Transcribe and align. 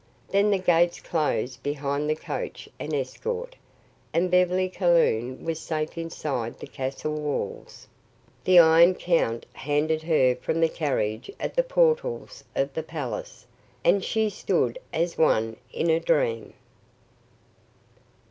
Then 0.29 0.49
the 0.49 0.57
gates 0.57 0.99
closed 0.99 1.61
behind 1.61 2.09
the 2.09 2.15
coach 2.15 2.67
and 2.79 2.91
escort, 2.91 3.55
and 4.11 4.31
Beverly 4.31 4.67
Calhoun 4.67 5.45
was 5.45 5.59
safe 5.59 5.95
inside 5.95 6.57
the 6.57 6.65
castle 6.65 7.13
walls. 7.13 7.87
The 8.43 8.57
"Iron 8.57 8.95
Count" 8.95 9.45
handed 9.53 10.01
her 10.01 10.35
from 10.37 10.59
the 10.59 10.69
carriage 10.69 11.29
at 11.39 11.53
the 11.53 11.61
portals 11.61 12.43
of 12.55 12.73
the 12.73 12.81
palace, 12.81 13.45
and 13.83 14.03
she 14.03 14.31
stood 14.31 14.79
as 14.91 15.19
one 15.19 15.55
in 15.71 15.91
a 15.91 15.99
dream. 15.99 16.53